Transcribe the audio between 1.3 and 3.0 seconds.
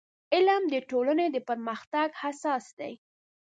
د پرمختګ اساس دی.